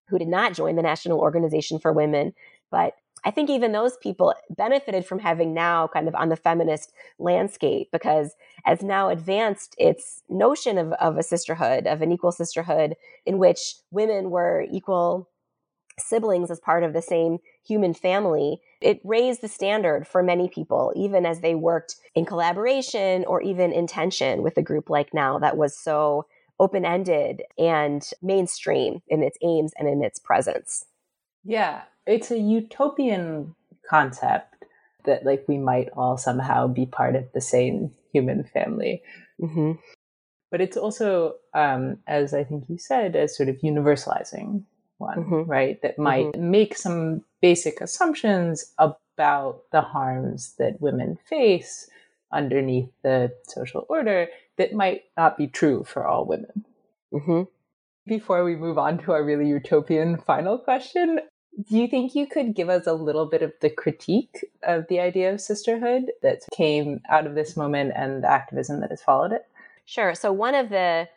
who 0.07 0.19
did 0.19 0.27
not 0.27 0.53
join 0.53 0.75
the 0.75 0.81
National 0.81 1.19
Organization 1.19 1.79
for 1.79 1.91
Women, 1.91 2.33
but 2.69 2.93
I 3.27 3.31
think 3.31 3.49
even 3.49 3.73
those 3.73 3.97
people 3.97 4.33
benefited 4.49 5.05
from 5.05 5.19
having 5.19 5.53
NOW 5.53 5.89
kind 5.91 6.07
of 6.07 6.15
on 6.15 6.29
the 6.29 6.37
feminist 6.37 6.93
landscape 7.19 7.89
because 7.91 8.33
as 8.65 8.81
NOW 8.81 9.09
advanced 9.09 9.75
its 9.77 10.23
notion 10.29 10.77
of, 10.77 10.93
of 10.93 11.17
a 11.17 11.23
sisterhood, 11.23 11.87
of 11.87 12.01
an 12.01 12.13
equal 12.13 12.31
sisterhood 12.31 12.95
in 13.25 13.37
which 13.37 13.75
women 13.91 14.29
were 14.29 14.65
equal 14.71 15.29
siblings 15.99 16.49
as 16.49 16.61
part 16.61 16.85
of 16.85 16.93
the 16.93 17.01
same 17.01 17.39
human 17.65 17.93
family, 17.93 18.61
it 18.79 19.01
raised 19.03 19.41
the 19.41 19.49
standard 19.49 20.07
for 20.07 20.23
many 20.23 20.47
people, 20.47 20.93
even 20.95 21.25
as 21.25 21.41
they 21.41 21.53
worked 21.53 21.97
in 22.15 22.23
collaboration 22.23 23.25
or 23.25 23.41
even 23.41 23.73
in 23.73 23.87
tension 23.87 24.41
with 24.41 24.55
a 24.55 24.61
group 24.61 24.89
like 24.89 25.13
NOW 25.13 25.37
that 25.39 25.57
was 25.57 25.77
so 25.77 26.27
open 26.61 26.85
ended 26.85 27.41
and 27.57 28.09
mainstream 28.21 29.01
in 29.09 29.21
its 29.21 29.37
aims 29.43 29.73
and 29.77 29.89
in 29.89 30.01
its 30.01 30.17
presence. 30.17 30.85
Yeah, 31.43 31.81
it's 32.07 32.31
a 32.31 32.39
utopian 32.39 33.55
concept 33.89 34.65
that 35.05 35.25
like 35.25 35.45
we 35.47 35.57
might 35.57 35.89
all 35.95 36.17
somehow 36.17 36.67
be 36.67 36.85
part 36.85 37.15
of 37.15 37.25
the 37.33 37.41
same 37.41 37.91
human 38.11 38.43
family. 38.43 39.01
Mm-hmm. 39.41 39.73
But 40.49 40.61
it's 40.61 40.77
also, 40.77 41.35
um, 41.53 41.97
as 42.07 42.33
I 42.33 42.43
think 42.43 42.65
you 42.69 42.77
said, 42.77 43.15
as 43.15 43.35
sort 43.35 43.49
of 43.49 43.57
universalizing 43.57 44.63
one, 44.97 45.17
mm-hmm. 45.17 45.49
right? 45.49 45.81
That 45.81 45.99
might 45.99 46.27
mm-hmm. 46.27 46.51
make 46.51 46.77
some 46.77 47.23
basic 47.41 47.81
assumptions 47.81 48.73
about 48.77 49.63
the 49.71 49.81
harms 49.81 50.55
that 50.57 50.81
women 50.81 51.17
face 51.29 51.89
underneath 52.31 52.89
the 53.03 53.31
social 53.47 53.85
order 53.89 54.27
that 54.57 54.73
might 54.73 55.03
not 55.15 55.37
be 55.37 55.47
true 55.47 55.83
for 55.83 56.05
all 56.05 56.25
women. 56.25 56.65
Mm-hmm. 57.13 57.43
Before 58.07 58.43
we 58.43 58.55
move 58.55 58.77
on 58.77 58.99
to 58.99 59.11
our 59.11 59.23
really 59.23 59.47
utopian 59.47 60.17
final 60.17 60.57
question, 60.57 61.19
do 61.65 61.77
you 61.77 61.87
think 61.87 62.13
you 62.13 62.27
could 62.27 62.53
give 62.53 62.69
us 62.69 62.85
a 62.85 62.93
little 62.93 63.25
bit 63.25 63.41
of 63.41 63.51
the 63.61 63.69
critique 63.69 64.45
of 64.63 64.85
the 64.89 64.99
idea 64.99 65.33
of 65.33 65.41
sisterhood 65.41 66.11
that 66.21 66.41
came 66.53 67.01
out 67.09 67.25
of 67.25 67.35
this 67.35 67.57
moment 67.57 67.93
and 67.95 68.23
the 68.23 68.29
activism 68.29 68.79
that 68.81 68.91
has 68.91 69.01
followed 69.01 69.31
it? 69.31 69.47
Sure. 69.85 70.13
So, 70.13 70.31
one 70.31 70.53
of 70.53 70.69
the 70.69 71.07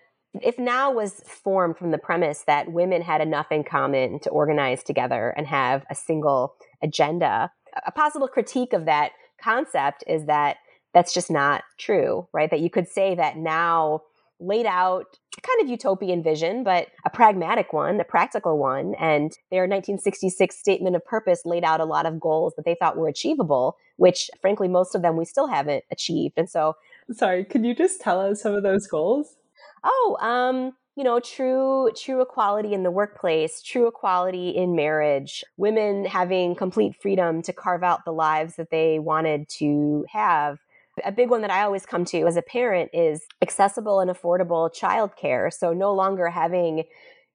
if 0.41 0.59
NOW 0.59 0.93
was 0.93 1.23
formed 1.27 1.77
from 1.77 1.91
the 1.91 1.99
premise 1.99 2.45
that 2.47 2.71
women 2.71 3.03
had 3.03 3.21
enough 3.21 3.51
in 3.51 3.65
common 3.65 4.21
to 4.21 4.31
organize 4.31 4.85
together 4.85 5.35
and 5.37 5.47
have 5.47 5.85
a 5.91 5.95
single 5.95 6.55
agenda, 6.83 7.51
a 7.85 7.91
possible 7.91 8.29
critique 8.29 8.73
of 8.73 8.85
that 8.85 9.11
concept 9.43 10.05
is 10.07 10.27
that 10.27 10.59
that's 10.95 11.13
just 11.13 11.31
not 11.31 11.65
true, 11.79 12.29
right? 12.33 12.51
That 12.51 12.61
you 12.61 12.71
could 12.71 12.89
say 12.89 13.15
that 13.17 13.37
NOW 13.37 14.03
laid 14.39 14.67
out 14.67 15.19
kind 15.43 15.63
of 15.63 15.69
utopian 15.69 16.23
vision, 16.23 16.65
but 16.65 16.89
a 17.05 17.11
pragmatic 17.11 17.73
one, 17.73 18.01
a 18.01 18.05
practical 18.05 18.59
one. 18.59 18.95
And 18.99 19.33
their 19.51 19.63
1966 19.63 20.57
statement 20.57 20.97
of 20.97 21.05
purpose 21.05 21.43
laid 21.45 21.65
out 21.65 21.81
a 21.81 21.85
lot 21.85 22.07
of 22.07 22.21
goals 22.21 22.55
that 22.57 22.65
they 22.65 22.75
thought 22.75 22.97
were 22.97 23.09
achievable, 23.09 23.77
which 23.97 24.31
frankly, 24.41 24.69
most 24.69 24.95
of 24.95 25.03
them 25.03 25.17
we 25.17 25.25
still 25.25 25.47
haven't 25.47 25.85
achieved. 25.91 26.35
And 26.37 26.51
so, 26.51 26.77
sorry, 27.13 27.45
could 27.45 27.65
you 27.65 27.75
just 27.75 28.01
tell 28.01 28.21
us 28.21 28.43
some 28.43 28.55
of 28.55 28.63
those 28.63 28.87
goals? 28.87 29.37
Oh, 29.85 30.17
um, 30.21 30.73
you 30.97 31.05
know, 31.05 31.21
true 31.21 31.91
true 31.97 32.21
equality 32.21 32.75
in 32.75 32.83
the 32.83 32.91
workplace, 32.91 33.63
true 33.63 33.87
equality 33.87 34.51
in 34.51 34.75
marriage, 34.75 35.45
women 35.57 36.05
having 36.05 36.55
complete 36.55 36.95
freedom 37.01 37.43
to 37.43 37.53
carve 37.53 37.83
out 37.83 38.05
the 38.05 38.13
lives 38.13 38.57
that 38.57 38.71
they 38.71 38.99
wanted 38.99 39.49
to 39.49 40.05
have 40.11 40.59
a 41.05 41.13
big 41.13 41.31
one 41.31 41.43
that 41.43 41.51
I 41.51 41.63
always 41.63 41.87
come 41.87 42.05
to 42.07 42.27
as 42.27 42.37
a 42.37 42.43
parent 42.43 42.91
is 42.93 43.23
accessible 43.43 44.01
and 44.01 44.11
affordable 44.11 44.71
childcare. 44.75 45.53
So 45.53 45.73
no 45.73 45.93
longer 45.93 46.29
having 46.29 46.85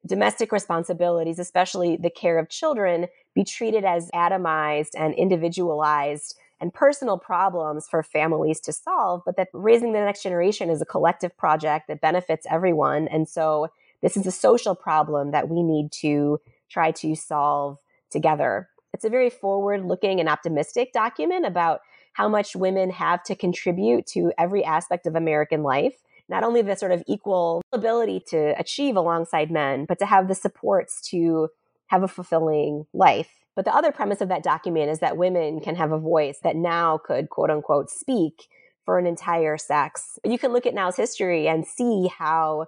domestic 0.05 0.51
responsibilities, 0.51 1.39
especially 1.39 1.97
the 1.97 2.09
care 2.09 2.38
of 2.38 2.50
children, 2.50 3.07
be 3.33 3.43
treated 3.43 3.83
as 3.83 4.12
atomized 4.12 4.91
and 4.95 5.13
individualized 5.15 6.38
and 6.62 6.74
personal 6.74 7.17
problems 7.17 7.88
for 7.88 8.01
families 8.01 8.59
to 8.62 8.71
solve, 8.71 9.21
but 9.25 9.35
that 9.35 9.50
raising 9.51 9.93
the 9.93 10.00
next 10.00 10.24
generation 10.24 10.69
is 10.69 10.81
a 10.81 10.85
collective 10.85 11.35
project 11.38 11.88
that 11.88 12.01
benefits 12.01 12.45
everyone. 12.50 13.07
And 13.09 13.27
so 13.27 13.67
this 14.01 14.15
is 14.15 14.25
a 14.25 14.31
social 14.31 14.75
problem 14.75 15.31
that 15.31 15.50
we 15.50 15.63
need 15.63 15.91
to 15.93 16.39
try 16.69 16.91
to 16.91 17.15
solve 17.15 17.77
together. 18.09 18.69
It's 18.93 19.03
a 19.03 19.09
very 19.09 19.29
forward 19.29 19.83
looking 19.83 20.19
and 20.19 20.29
optimistic 20.29 20.93
document 20.93 21.45
about 21.45 21.81
how 22.15 22.29
much 22.29 22.55
women 22.55 22.89
have 22.89 23.22
to 23.24 23.36
contribute 23.36 24.05
to 24.07 24.31
every 24.38 24.63
aspect 24.63 25.05
of 25.05 25.15
American 25.15 25.63
life. 25.63 25.95
Not 26.29 26.43
only 26.43 26.62
the 26.62 26.75
sort 26.75 26.93
of 26.93 27.03
equal 27.07 27.62
ability 27.74 28.24
to 28.29 28.57
achieve 28.57 28.95
alongside 28.95 29.51
men, 29.51 29.86
but 29.86 30.00
to 30.00 30.05
have 30.05 30.27
the 30.27 30.34
supports 30.34 31.01
to 31.10 31.50
have 31.88 32.03
a 32.03 32.07
fulfilling 32.07 32.86
life. 32.93 33.29
But 33.53 33.65
the 33.65 33.75
other 33.75 33.91
premise 33.91 34.22
of 34.22 34.29
that 34.29 34.43
document 34.43 34.89
is 34.89 35.00
that 35.00 35.17
women 35.17 35.60
can 35.60 35.75
have 35.75 35.91
a 35.91 36.00
voice 36.00 36.39
that 36.43 36.55
NOW 36.55 37.00
could, 37.03 37.29
quote 37.29 37.51
unquote, 37.51 37.89
speak 37.89 38.48
for 38.86 38.98
an 38.98 39.05
entire 39.05 39.57
sex. 39.57 40.17
You 40.24 40.39
can 40.39 40.53
look 40.53 40.65
at 40.65 40.74
NOW's 40.74 40.95
history 40.95 41.50
and 41.50 41.65
see 41.65 42.07
how 42.07 42.67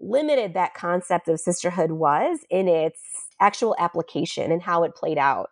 limited 0.00 0.54
that 0.54 0.72
concept 0.72 1.28
of 1.28 1.38
sisterhood 1.38 1.92
was 1.92 2.40
in 2.48 2.66
its 2.66 3.00
actual 3.40 3.76
application 3.78 4.50
and 4.50 4.62
how 4.62 4.84
it 4.84 4.94
played 4.94 5.18
out. 5.18 5.50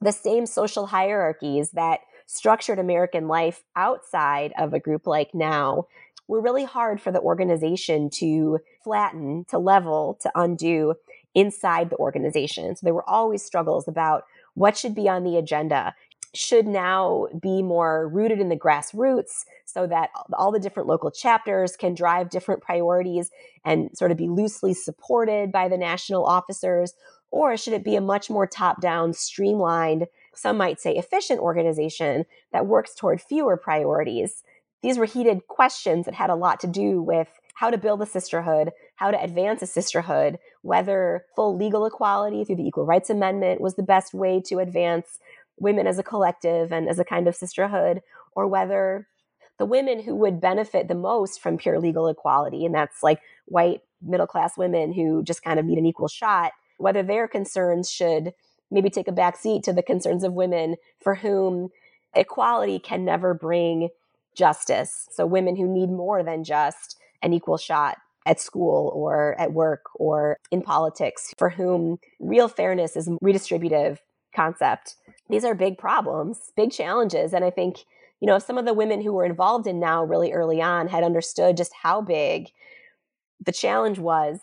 The 0.00 0.12
same 0.12 0.46
social 0.46 0.86
hierarchies 0.86 1.70
that 1.72 2.00
structured 2.32 2.78
American 2.78 3.28
life 3.28 3.62
outside 3.76 4.54
of 4.56 4.72
a 4.72 4.80
group 4.80 5.06
like 5.06 5.34
NOW 5.34 5.86
were 6.28 6.40
really 6.40 6.64
hard 6.64 6.98
for 6.98 7.12
the 7.12 7.20
organization 7.20 8.08
to 8.08 8.58
flatten, 8.82 9.44
to 9.50 9.58
level, 9.58 10.18
to 10.22 10.32
undo 10.34 10.94
inside 11.34 11.90
the 11.90 11.96
organization. 11.96 12.74
So 12.74 12.86
there 12.86 12.94
were 12.94 13.08
always 13.08 13.44
struggles 13.44 13.86
about 13.86 14.24
what 14.54 14.78
should 14.78 14.94
be 14.94 15.10
on 15.10 15.24
the 15.24 15.36
agenda, 15.36 15.94
should 16.34 16.66
NOW 16.66 17.28
be 17.38 17.62
more 17.62 18.08
rooted 18.08 18.40
in 18.40 18.48
the 18.48 18.56
grassroots 18.56 19.44
so 19.66 19.86
that 19.86 20.08
all 20.32 20.50
the 20.50 20.58
different 20.58 20.88
local 20.88 21.10
chapters 21.10 21.76
can 21.76 21.94
drive 21.94 22.30
different 22.30 22.62
priorities 22.62 23.30
and 23.62 23.90
sort 23.94 24.10
of 24.10 24.16
be 24.16 24.28
loosely 24.28 24.72
supported 24.72 25.52
by 25.52 25.68
the 25.68 25.76
national 25.76 26.24
officers? 26.24 26.94
Or 27.30 27.58
should 27.58 27.74
it 27.74 27.84
be 27.84 27.96
a 27.96 28.00
much 28.00 28.30
more 28.30 28.46
top 28.46 28.80
down, 28.80 29.12
streamlined 29.12 30.06
some 30.34 30.56
might 30.56 30.80
say 30.80 30.96
efficient 30.96 31.40
organization 31.40 32.24
that 32.52 32.66
works 32.66 32.94
toward 32.94 33.20
fewer 33.20 33.56
priorities. 33.56 34.42
These 34.82 34.98
were 34.98 35.04
heated 35.04 35.46
questions 35.46 36.06
that 36.06 36.14
had 36.14 36.30
a 36.30 36.34
lot 36.34 36.60
to 36.60 36.66
do 36.66 37.02
with 37.02 37.28
how 37.54 37.70
to 37.70 37.78
build 37.78 38.02
a 38.02 38.06
sisterhood, 38.06 38.70
how 38.96 39.10
to 39.10 39.22
advance 39.22 39.62
a 39.62 39.66
sisterhood, 39.66 40.38
whether 40.62 41.26
full 41.36 41.56
legal 41.56 41.86
equality 41.86 42.44
through 42.44 42.56
the 42.56 42.66
Equal 42.66 42.86
Rights 42.86 43.10
Amendment 43.10 43.60
was 43.60 43.74
the 43.74 43.82
best 43.82 44.14
way 44.14 44.40
to 44.46 44.58
advance 44.58 45.18
women 45.58 45.86
as 45.86 45.98
a 45.98 46.02
collective 46.02 46.72
and 46.72 46.88
as 46.88 46.98
a 46.98 47.04
kind 47.04 47.28
of 47.28 47.36
sisterhood, 47.36 48.00
or 48.34 48.46
whether 48.48 49.06
the 49.58 49.66
women 49.66 50.02
who 50.02 50.16
would 50.16 50.40
benefit 50.40 50.88
the 50.88 50.94
most 50.94 51.40
from 51.40 51.58
pure 51.58 51.78
legal 51.78 52.08
equality, 52.08 52.64
and 52.64 52.74
that's 52.74 53.02
like 53.02 53.20
white 53.44 53.82
middle 54.00 54.26
class 54.26 54.56
women 54.56 54.92
who 54.92 55.22
just 55.22 55.44
kind 55.44 55.60
of 55.60 55.66
need 55.66 55.78
an 55.78 55.86
equal 55.86 56.08
shot, 56.08 56.52
whether 56.78 57.02
their 57.02 57.28
concerns 57.28 57.90
should 57.90 58.32
maybe 58.72 58.90
take 58.90 59.08
a 59.08 59.12
back 59.12 59.36
seat 59.36 59.62
to 59.64 59.72
the 59.72 59.82
concerns 59.82 60.24
of 60.24 60.32
women 60.32 60.76
for 61.00 61.16
whom 61.16 61.68
equality 62.14 62.78
can 62.78 63.04
never 63.04 63.34
bring 63.34 63.90
justice. 64.34 65.08
So, 65.12 65.26
women 65.26 65.56
who 65.56 65.68
need 65.68 65.90
more 65.90 66.22
than 66.22 66.44
just 66.44 66.96
an 67.22 67.32
equal 67.32 67.58
shot 67.58 67.98
at 68.24 68.40
school 68.40 68.90
or 68.94 69.38
at 69.38 69.52
work 69.52 69.86
or 69.94 70.38
in 70.50 70.62
politics, 70.62 71.34
for 71.38 71.50
whom 71.50 71.98
real 72.20 72.48
fairness 72.48 72.96
is 72.96 73.08
a 73.08 73.12
redistributive 73.22 73.98
concept. 74.34 74.96
These 75.28 75.44
are 75.44 75.54
big 75.54 75.78
problems, 75.78 76.52
big 76.56 76.72
challenges. 76.72 77.32
And 77.32 77.44
I 77.44 77.50
think, 77.50 77.78
you 78.20 78.26
know, 78.26 78.36
if 78.36 78.42
some 78.44 78.58
of 78.58 78.64
the 78.64 78.74
women 78.74 79.02
who 79.02 79.12
were 79.12 79.24
involved 79.24 79.66
in 79.66 79.80
NOW 79.80 80.04
really 80.04 80.32
early 80.32 80.62
on 80.62 80.88
had 80.88 81.04
understood 81.04 81.56
just 81.56 81.72
how 81.82 82.00
big 82.00 82.50
the 83.44 83.52
challenge 83.52 83.98
was, 83.98 84.40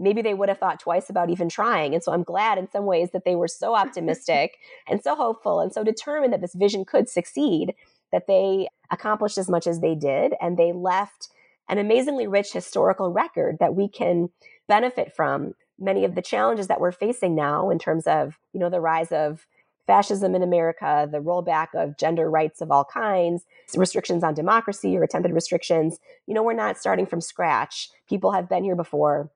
maybe 0.00 0.22
they 0.22 0.34
would 0.34 0.48
have 0.48 0.58
thought 0.58 0.80
twice 0.80 1.10
about 1.10 1.30
even 1.30 1.48
trying. 1.48 1.94
And 1.94 2.02
so 2.02 2.12
I'm 2.12 2.22
glad 2.22 2.58
in 2.58 2.70
some 2.70 2.86
ways 2.86 3.10
that 3.12 3.24
they 3.24 3.36
were 3.36 3.48
so 3.48 3.74
optimistic 3.74 4.58
and 4.88 5.02
so 5.02 5.14
hopeful 5.14 5.60
and 5.60 5.72
so 5.72 5.84
determined 5.84 6.32
that 6.32 6.40
this 6.40 6.54
vision 6.54 6.84
could 6.84 7.08
succeed 7.08 7.74
that 8.10 8.26
they 8.26 8.68
accomplished 8.90 9.38
as 9.38 9.48
much 9.48 9.66
as 9.66 9.80
they 9.80 9.94
did. 9.94 10.34
And 10.40 10.56
they 10.56 10.72
left 10.72 11.28
an 11.68 11.78
amazingly 11.78 12.26
rich 12.26 12.52
historical 12.52 13.12
record 13.12 13.58
that 13.60 13.76
we 13.76 13.88
can 13.88 14.30
benefit 14.66 15.14
from. 15.14 15.54
Many 15.78 16.04
of 16.04 16.14
the 16.14 16.22
challenges 16.22 16.66
that 16.66 16.80
we're 16.80 16.92
facing 16.92 17.34
now 17.34 17.70
in 17.70 17.78
terms 17.78 18.06
of, 18.06 18.38
you 18.52 18.60
know, 18.60 18.68
the 18.68 18.80
rise 18.80 19.12
of 19.12 19.46
fascism 19.86 20.34
in 20.34 20.42
America, 20.42 21.08
the 21.10 21.18
rollback 21.18 21.68
of 21.74 21.96
gender 21.96 22.30
rights 22.30 22.60
of 22.60 22.70
all 22.70 22.84
kinds, 22.84 23.44
restrictions 23.74 24.22
on 24.22 24.34
democracy 24.34 24.96
or 24.96 25.02
attempted 25.02 25.32
restrictions. 25.32 25.98
You 26.26 26.34
know, 26.34 26.42
we're 26.42 26.52
not 26.52 26.78
starting 26.78 27.06
from 27.06 27.20
scratch. 27.20 27.88
People 28.08 28.32
have 28.32 28.48
been 28.48 28.62
here 28.62 28.76
before, 28.76 29.30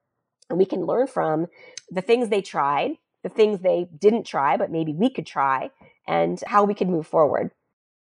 and 0.49 0.59
we 0.59 0.65
can 0.65 0.85
learn 0.85 1.07
from 1.07 1.47
the 1.89 2.01
things 2.01 2.29
they 2.29 2.41
tried, 2.41 2.97
the 3.23 3.29
things 3.29 3.59
they 3.59 3.87
didn't 3.99 4.25
try, 4.25 4.57
but 4.57 4.71
maybe 4.71 4.93
we 4.93 5.09
could 5.09 5.25
try, 5.25 5.71
and 6.07 6.41
how 6.45 6.63
we 6.63 6.73
could 6.73 6.89
move 6.89 7.07
forward. 7.07 7.51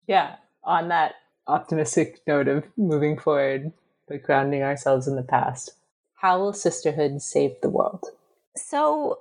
Yeah, 0.06 0.36
on 0.64 0.88
that 0.88 1.14
optimistic 1.46 2.20
note 2.26 2.48
of 2.48 2.64
moving 2.76 3.18
forward, 3.18 3.72
but 4.06 4.22
grounding 4.22 4.62
ourselves 4.62 5.08
in 5.08 5.16
the 5.16 5.22
past, 5.22 5.72
how 6.14 6.38
will 6.38 6.52
sisterhood 6.52 7.22
save 7.22 7.60
the 7.62 7.70
world? 7.70 8.04
So, 8.56 9.18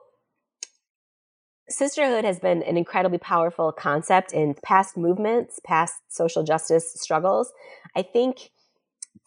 sisterhood 1.70 2.26
has 2.26 2.40
been 2.40 2.64
an 2.64 2.78
incredibly 2.78 3.18
powerful 3.18 3.72
concept 3.72 4.34
in 4.34 4.56
past 4.64 4.98
movements, 4.98 5.60
past 5.64 5.96
social 6.10 6.44
justice 6.44 6.94
struggles. 6.94 7.52
I 7.96 8.02
think 8.02 8.52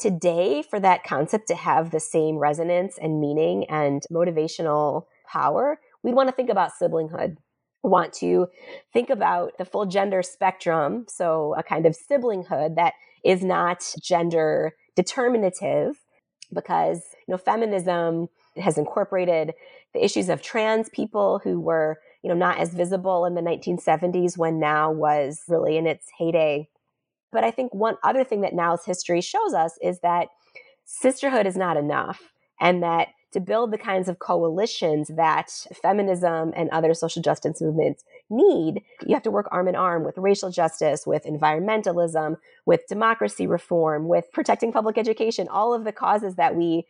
today, 0.00 0.62
for 0.62 0.80
that 0.80 1.04
concept 1.04 1.48
to 1.48 1.54
have 1.54 1.90
the 1.90 2.00
same 2.00 2.36
resonance 2.36 2.98
and 3.00 3.20
meaning 3.20 3.64
and 3.68 4.02
motivational 4.10 5.04
power, 5.30 5.78
we'd 6.02 6.14
want 6.14 6.28
to 6.28 6.34
think 6.34 6.50
about 6.50 6.72
siblinghood. 6.80 7.36
We 7.82 7.90
want 7.90 8.12
to 8.14 8.48
think 8.92 9.10
about 9.10 9.58
the 9.58 9.64
full 9.64 9.86
gender 9.86 10.22
spectrum. 10.22 11.06
So, 11.08 11.54
a 11.56 11.62
kind 11.62 11.86
of 11.86 11.96
siblinghood 11.96 12.76
that 12.76 12.94
is 13.24 13.42
not 13.42 13.94
gender 14.02 14.74
determinative 14.96 15.96
because 16.52 17.00
you 17.26 17.32
know 17.32 17.38
feminism 17.38 18.28
has 18.56 18.76
incorporated 18.76 19.52
the 19.94 20.04
issues 20.04 20.28
of 20.28 20.42
trans 20.42 20.88
people 20.88 21.40
who 21.44 21.60
were 21.60 21.98
you 22.22 22.28
know 22.28 22.34
not 22.34 22.58
as 22.58 22.74
visible 22.74 23.24
in 23.24 23.34
the 23.34 23.40
1970s 23.40 24.36
when 24.36 24.58
NOW 24.58 24.90
was 24.90 25.42
really 25.48 25.76
in 25.76 25.86
its 25.86 26.06
heyday 26.18 26.68
but 27.32 27.44
i 27.44 27.50
think 27.50 27.74
one 27.74 27.96
other 28.02 28.24
thing 28.24 28.40
that 28.40 28.54
NOW's 28.54 28.84
history 28.84 29.20
shows 29.20 29.54
us 29.54 29.78
is 29.82 30.00
that 30.00 30.28
sisterhood 30.84 31.46
is 31.46 31.56
not 31.56 31.76
enough 31.76 32.32
and 32.60 32.82
that 32.82 33.08
to 33.32 33.40
build 33.40 33.70
the 33.70 33.78
kinds 33.78 34.08
of 34.08 34.18
coalitions 34.18 35.08
that 35.08 35.50
feminism 35.80 36.52
and 36.56 36.68
other 36.70 36.94
social 36.94 37.22
justice 37.22 37.60
movements 37.60 38.04
need, 38.28 38.82
you 39.06 39.14
have 39.14 39.22
to 39.22 39.30
work 39.30 39.46
arm 39.52 39.68
in 39.68 39.76
arm 39.76 40.04
with 40.04 40.18
racial 40.18 40.50
justice, 40.50 41.06
with 41.06 41.24
environmentalism, 41.24 42.36
with 42.66 42.86
democracy 42.88 43.46
reform, 43.46 44.08
with 44.08 44.30
protecting 44.32 44.72
public 44.72 44.98
education, 44.98 45.46
all 45.48 45.72
of 45.72 45.84
the 45.84 45.92
causes 45.92 46.34
that 46.36 46.56
we 46.56 46.86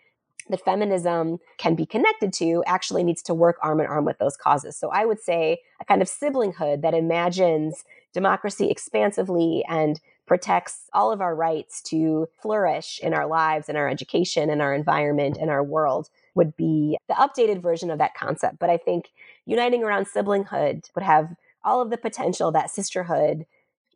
that 0.49 0.65
feminism 0.65 1.39
can 1.59 1.75
be 1.75 1.87
connected 1.87 2.33
to 2.33 2.65
actually 2.67 3.05
needs 3.05 3.23
to 3.23 3.35
work 3.35 3.57
arm 3.63 3.79
in 3.79 3.87
arm 3.87 4.05
with 4.05 4.19
those 4.19 4.37
causes. 4.37 4.77
So 4.77 4.91
I 4.91 5.05
would 5.05 5.21
say 5.21 5.61
a 5.81 5.85
kind 5.85 6.03
of 6.03 6.09
siblinghood 6.09 6.81
that 6.83 6.95
imagines 6.95 7.85
democracy 8.13 8.69
expansively 8.69 9.65
and 9.69 10.01
protects 10.31 10.83
all 10.93 11.11
of 11.11 11.21
our 11.21 11.35
rights 11.35 11.83
to 11.83 12.29
flourish 12.41 13.01
in 13.03 13.13
our 13.13 13.27
lives, 13.27 13.69
in 13.69 13.75
our 13.75 13.89
education, 13.89 14.49
in 14.49 14.61
our 14.61 14.73
environment, 14.73 15.37
in 15.37 15.49
our 15.49 15.65
world 15.65 16.09
would 16.37 16.57
be 16.57 16.97
the 17.09 17.15
updated 17.15 17.61
version 17.61 17.91
of 17.91 17.99
that 17.99 18.15
concept. 18.15 18.61
But 18.61 18.71
I 18.71 18.77
think 18.77 19.07
uniting 19.45 19.83
around 19.83 20.07
siblinghood 20.07 20.89
would 20.95 21.03
have 21.03 21.35
all 21.65 21.83
of 21.83 21.91
the 21.91 21.97
potential 21.97 22.53
that 22.53 22.71
sisterhood 22.71 23.45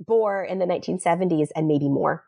bore 0.05 0.43
in 0.43 0.59
the 0.59 0.67
1970s 0.67 1.50
and 1.55 1.69
maybe 1.69 1.88
more. 1.88 2.25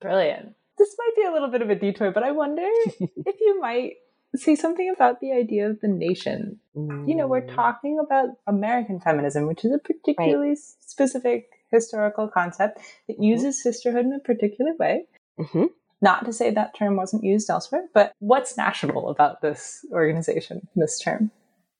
Brilliant 0.00 0.54
this 0.76 0.96
might 0.98 1.16
be 1.16 1.24
a 1.24 1.32
little 1.32 1.48
bit 1.48 1.62
of 1.62 1.70
a 1.70 1.74
detour, 1.74 2.10
but 2.10 2.22
I 2.22 2.32
wonder 2.32 2.62
if 2.66 3.40
you 3.40 3.60
might 3.60 3.94
say 4.34 4.56
something 4.56 4.92
about 4.94 5.20
the 5.20 5.32
idea 5.32 5.70
of 5.70 5.80
the 5.80 5.88
nation. 5.88 6.58
Mm. 6.76 7.08
You 7.08 7.14
know, 7.14 7.28
we're 7.28 7.46
talking 7.46 8.00
about 8.04 8.30
American 8.46 9.00
feminism, 9.00 9.46
which 9.46 9.64
is 9.64 9.72
a 9.72 9.78
particularly 9.78 10.48
right. 10.48 10.58
specific 10.80 11.53
historical 11.74 12.28
concept 12.28 12.80
that 13.08 13.14
mm-hmm. 13.14 13.22
uses 13.22 13.56
mm-hmm. 13.56 13.68
sisterhood 13.68 14.06
in 14.06 14.12
a 14.12 14.20
particular 14.20 14.72
way. 14.78 15.06
Mm-hmm. 15.38 15.64
Not 16.00 16.24
to 16.26 16.32
say 16.32 16.50
that 16.50 16.76
term 16.76 16.96
wasn't 16.96 17.24
used 17.24 17.48
elsewhere, 17.48 17.86
but 17.94 18.12
what's 18.18 18.56
national 18.56 19.08
about 19.08 19.40
this 19.40 19.84
organization, 19.90 20.68
this 20.76 20.98
term? 20.98 21.30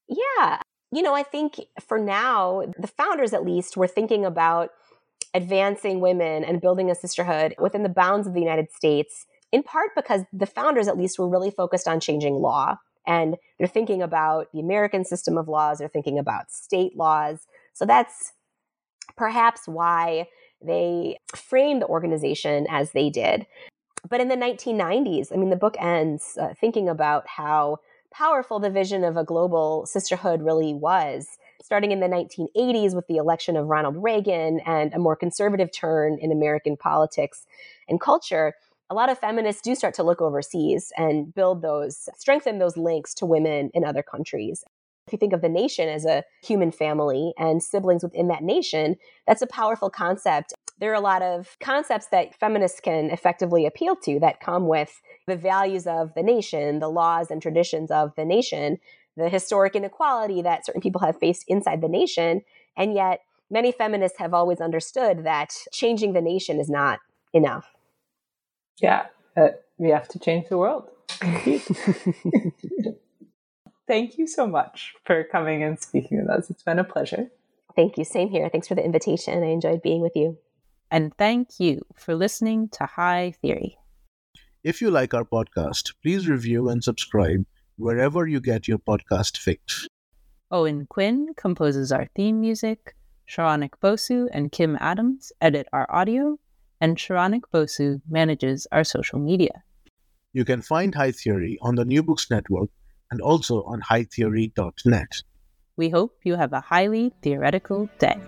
Yeah. 0.09 0.61
You 0.93 1.03
know, 1.03 1.15
I 1.15 1.23
think 1.23 1.61
for 1.81 1.99
NOW, 1.99 2.73
the 2.79 2.87
founders 2.87 3.33
at 3.35 3.45
least 3.45 3.77
were 3.77 3.89
thinking 3.89 4.25
about 4.25 4.71
advancing 5.35 6.01
women 6.01 6.45
and 6.45 6.61
building 6.61 6.91
a 6.91 6.95
sisterhood 6.95 7.55
within 7.59 7.83
the 7.83 7.89
bounds 7.89 8.27
of 8.27 8.35
the 8.35 8.41
United 8.41 8.73
States, 8.73 9.27
in 9.53 9.63
part 9.63 9.91
because 9.97 10.23
the 10.33 10.47
founders, 10.47 10.89
at 10.89 10.97
least, 10.97 11.19
were 11.19 11.29
really 11.29 11.51
focused 11.51 11.89
on 11.89 12.01
changing 12.01 12.35
law. 12.35 12.77
And 13.07 13.37
they're 13.59 13.69
thinking 13.69 14.01
about 14.01 14.51
the 14.53 14.61
American 14.61 15.05
system 15.05 15.37
of 15.37 15.49
laws, 15.49 15.79
they're 15.79 15.89
thinking 15.89 16.19
about 16.19 16.51
state 16.51 16.97
laws. 16.97 17.47
So 17.75 17.85
that's 17.85 18.33
perhaps 19.17 19.67
why 19.67 20.27
they 20.65 21.19
framed 21.35 21.83
the 21.83 21.87
organization 21.87 22.67
as 22.71 22.93
they 22.93 23.11
did. 23.11 23.47
But 24.09 24.21
in 24.21 24.29
the 24.29 24.37
1990s, 24.37 25.33
I 25.33 25.37
mean, 25.37 25.51
the 25.51 25.57
book 25.57 25.77
ends 25.81 26.37
uh, 26.41 26.55
thinking 26.61 26.89
about 26.89 27.27
how 27.27 27.79
powerful 28.13 28.61
the 28.61 28.71
vision 28.71 29.03
of 29.03 29.17
a 29.17 29.25
global 29.25 29.87
sisterhood 29.87 30.43
really 30.43 30.75
was 30.75 31.27
starting 31.65 31.93
in 31.93 32.01
the 32.01 32.07
1980s 32.07 32.95
with 32.95 33.07
the 33.07 33.17
election 33.17 33.57
of 33.57 33.69
Ronald 33.69 33.97
Reagan 33.97 34.61
and 34.67 34.93
a 34.93 34.99
more 34.99 35.17
conservative 35.17 35.73
turn 35.73 36.19
in 36.21 36.31
American 36.31 36.77
politics 36.77 37.47
and 37.89 37.99
culture, 37.99 38.53
a 38.91 38.95
lot 38.95 39.09
of 39.09 39.19
feminists 39.19 39.63
do 39.63 39.75
start 39.75 39.95
to 39.95 40.03
look 40.03 40.21
overseas 40.21 40.93
and 40.99 41.35
build 41.35 41.63
those, 41.63 42.07
strengthen 42.19 42.59
those 42.59 42.77
links 42.77 43.15
to 43.15 43.27
women 43.27 43.71
in 43.73 43.83
other 43.83 44.03
countries. 44.03 44.63
If 45.07 45.13
you 45.13 45.19
think 45.19 45.33
of 45.33 45.43
the 45.43 45.49
nation 45.49 45.89
as 45.89 46.05
a 46.05 46.25
human 46.43 46.71
family 46.71 47.35
and 47.39 47.63
siblings 47.63 48.03
within 48.03 48.29
that 48.29 48.43
nation, 48.43 48.97
that's 49.27 49.43
a 49.43 49.47
powerful 49.47 49.91
concept. 49.91 50.55
There 50.79 50.91
are 50.91 50.95
a 50.95 51.01
lot 51.01 51.23
of 51.23 51.57
concepts 51.61 52.09
that 52.09 52.35
feminists 52.35 52.81
can 52.81 53.11
effectively 53.11 53.67
appeal 53.67 53.97
to 53.97 54.19
that 54.21 54.41
come 54.41 54.67
with 54.67 55.01
the 55.27 55.37
values 55.37 55.87
of 55.87 56.15
the 56.15 56.23
nation, 56.23 56.81
the 56.81 56.89
laws 56.89 57.31
and 57.31 57.41
traditions 57.41 57.91
of 57.91 58.13
the 58.17 58.25
nation 58.25 58.79
the 59.17 59.29
historic 59.29 59.77
inequality 59.77 60.43
that 60.43 60.67
certain 60.67 60.81
people 60.81 61.01
have 61.01 61.19
faced 61.19 61.45
inside 61.49 61.81
the 61.81 61.89
nation. 61.89 62.43
And 62.77 62.95
yet, 62.95 63.21
many 63.51 63.73
feminists 63.73 64.19
have 64.19 64.35
always 64.35 64.61
understood 64.61 65.25
that 65.25 65.55
changing 65.73 66.13
the 66.13 66.21
nation 66.21 66.59
is 66.59 66.69
not 66.69 67.01
enough. 67.33 67.73
Yeah, 68.79 69.07
uh, 69.37 69.49
we 69.79 69.91
have 69.91 70.09
to 70.09 70.19
change 70.19 70.49
the 70.49 70.59
world. 70.59 70.89
Thank 73.87 74.17
you 74.17 74.27
so 74.27 74.47
much 74.47 74.95
for 75.05 75.25
coming 75.25 75.63
and 75.63 75.79
speaking 75.79 76.19
with 76.19 76.31
us. 76.31 76.51
It's 76.51 76.63
been 76.63 76.79
a 76.79 76.85
pleasure. 76.85 77.31
Thank 77.77 77.99
you. 77.99 78.05
Same 78.05 78.31
here. 78.31 78.49
Thanks 78.49 78.69
for 78.69 78.75
the 78.75 78.85
invitation. 78.85 79.43
I 79.43 79.49
enjoyed 79.49 79.83
being 79.83 80.01
with 80.01 80.17
you. 80.17 80.39
And 80.91 81.13
thank 81.19 81.61
you 81.61 81.85
for 81.95 82.15
listening 82.15 82.69
to 82.71 82.87
High 82.87 83.35
Theory. 83.43 83.77
If 84.63 84.81
you 84.81 84.91
like 84.91 85.13
our 85.13 85.25
podcast, 85.25 85.93
please 86.03 86.29
review 86.29 86.69
and 86.69 86.83
subscribe 86.83 87.45
wherever 87.77 88.27
you 88.27 88.41
get 88.41 88.69
your 88.69 88.79
podcast 88.79 89.37
fix. 89.37 89.87
Owen 90.51 90.87
Quinn 90.87 91.35
composes 91.37 91.91
our 91.91 92.09
theme 92.15 92.41
music, 92.41 92.95
Saronik 93.29 93.73
Bosu 93.83 94.29
and 94.33 94.53
Kim 94.53 94.79
Adams 94.81 95.33
edit 95.41 95.67
our 95.73 95.87
audio, 95.91 96.39
and 96.81 96.97
Saronik 96.97 97.43
Bosu 97.53 98.01
manages 98.09 98.67
our 98.71 98.85
social 98.85 99.19
media. 99.19 99.65
You 100.33 100.45
can 100.45 100.63
find 100.63 100.95
High 100.95 101.13
Theory 101.13 101.59
on 101.61 101.75
the 101.75 101.85
New 101.85 102.03
Books 102.03 102.31
Network 102.31 102.71
and 103.15 103.21
also 103.21 103.63
on 103.63 103.81
hightheory.net. 103.81 105.23
We 105.77 105.89
hope 105.89 106.19
you 106.25 106.35
have 106.35 106.53
a 106.53 106.61
highly 106.61 107.13
theoretical 107.23 107.89
day. 108.01 108.19